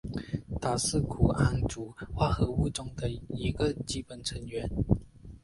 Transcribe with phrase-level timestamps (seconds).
[0.59, 4.67] 它是钴胺族化合物中的一个基本成员。